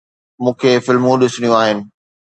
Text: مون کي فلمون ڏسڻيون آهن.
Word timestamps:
مون 0.43 0.53
کي 0.59 0.71
فلمون 0.85 1.15
ڏسڻيون 1.21 1.57
آهن. 1.61 1.77